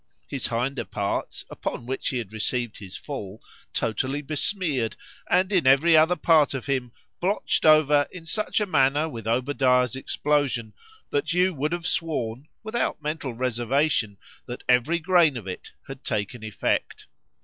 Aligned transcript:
His 0.27 0.47
hinder 0.47 0.83
parts, 0.83 1.45
upon 1.47 1.85
which 1.85 2.07
he 2.07 2.17
had 2.17 2.33
received 2.33 2.77
his 2.77 2.97
fall, 2.97 3.39
totally 3.71 4.23
besmeared,——and 4.23 5.51
in 5.51 5.67
every 5.67 5.95
other 5.95 6.15
part 6.15 6.55
of 6.55 6.65
him, 6.65 6.91
blotched 7.19 7.67
over 7.67 8.07
in 8.11 8.25
such 8.25 8.59
a 8.59 8.65
manner 8.65 9.07
with 9.07 9.27
Obadiah's 9.27 9.95
explosion, 9.95 10.73
that 11.11 11.33
you 11.33 11.53
would 11.53 11.71
have 11.71 11.85
sworn 11.85 12.47
(without 12.63 13.03
mental 13.03 13.35
reservation) 13.35 14.17
that 14.47 14.63
every 14.67 14.97
grain 14.97 15.37
of 15.37 15.45
it 15.47 15.71
had 15.87 16.03
taken 16.03 16.43
effect. 16.43 17.05